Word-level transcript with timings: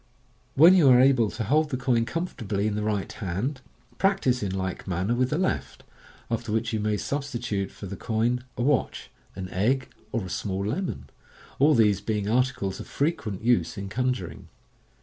When 0.55 0.73
you 0.73 0.89
are 0.89 0.99
able 0.99 1.29
to 1.29 1.43
hold 1.43 1.69
the 1.69 1.77
coin 1.77 2.05
comfortably 2.05 2.65
in 2.65 2.73
the 2.73 2.81
right 2.81 3.11
hand, 3.11 3.61
practise 3.99 4.41
in 4.41 4.49
like 4.51 4.87
manner 4.87 5.13
with 5.13 5.29
the 5.29 5.37
left, 5.37 5.83
after 6.31 6.51
which 6.51 6.73
you 6.73 6.79
may 6.79 6.97
substitute 6.97 7.69
for 7.69 7.85
the 7.85 7.95
coin 7.95 8.43
a 8.57 8.63
watch, 8.63 9.11
an 9.35 9.47
egg, 9.49 9.89
or 10.11 10.25
a 10.25 10.29
small 10.31 10.65
lemon— 10.65 11.07
all 11.59 11.75
these 11.75 12.01
being 12.01 12.27
articles 12.27 12.79
of 12.79 12.87
frtquent 12.87 13.43
use 13.43 13.77
in 13.77 13.89
con 13.89 14.11
juring. 14.11 14.47